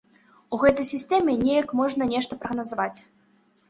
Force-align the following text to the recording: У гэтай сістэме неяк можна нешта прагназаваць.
У 0.57 0.59
гэтай 0.63 0.85
сістэме 0.93 1.37
неяк 1.43 1.69
можна 1.83 2.11
нешта 2.17 2.43
прагназаваць. 2.43 2.99